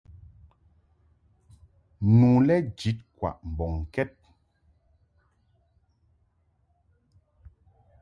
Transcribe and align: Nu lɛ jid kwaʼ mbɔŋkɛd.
Nu 2.17 2.29
lɛ 2.47 2.55
jid 2.77 2.97
kwaʼ 3.17 3.37
mbɔŋkɛd. 3.51 4.09